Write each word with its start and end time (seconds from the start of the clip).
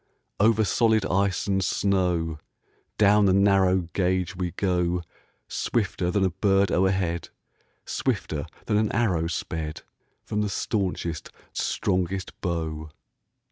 Over 0.39 0.63
solid 0.65 1.05
ice 1.05 1.45
and 1.45 1.63
snow, 1.63 2.39
Down 2.97 3.25
the 3.25 3.33
narrow 3.33 3.81
gauge 3.93 4.35
we 4.35 4.49
go 4.49 5.03
Swifter 5.47 6.09
than 6.09 6.25
a 6.25 6.31
bird 6.31 6.71
o'erhead, 6.71 7.29
Swifter 7.85 8.47
than 8.65 8.77
an 8.77 8.91
arrow 8.93 9.27
sped 9.27 9.83
From 10.23 10.41
the 10.41 10.49
staunchest, 10.49 11.29
strongest 11.53 12.33
bow. 12.41 12.89